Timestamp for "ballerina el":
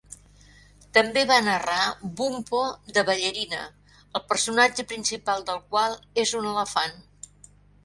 3.11-4.25